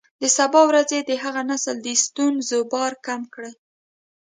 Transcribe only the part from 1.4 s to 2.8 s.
نسل د ستونزو